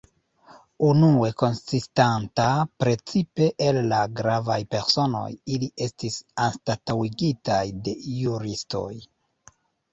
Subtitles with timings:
[0.85, 2.45] Unue konsistanta
[2.85, 5.23] precipe el la gravaj personoj,
[5.59, 8.91] ili estis anstataŭigitaj de juristoj.